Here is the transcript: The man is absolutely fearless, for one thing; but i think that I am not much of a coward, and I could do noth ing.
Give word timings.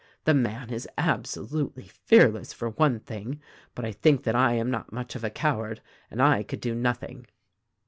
The 0.23 0.33
man 0.33 0.71
is 0.71 0.89
absolutely 0.97 1.87
fearless, 1.87 2.53
for 2.53 2.71
one 2.71 3.01
thing; 3.01 3.39
but 3.75 3.85
i 3.85 3.91
think 3.91 4.23
that 4.23 4.33
I 4.35 4.53
am 4.53 4.71
not 4.71 4.91
much 4.91 5.15
of 5.15 5.23
a 5.23 5.29
coward, 5.29 5.79
and 6.09 6.19
I 6.23 6.41
could 6.41 6.59
do 6.59 6.73
noth 6.73 7.03
ing. 7.03 7.27